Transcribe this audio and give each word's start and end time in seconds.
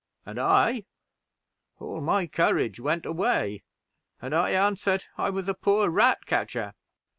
and 0.25 0.39
I 0.39 0.85
all 1.77 2.01
my 2.01 2.25
courage 2.25 2.79
went 2.79 3.05
away, 3.05 3.61
and 4.19 4.33
I 4.33 4.49
answered, 4.49 5.05
I 5.15 5.29
was 5.29 5.47
a 5.47 5.53
poor 5.53 5.89
rat 5.89 6.25
catcher. 6.25 6.73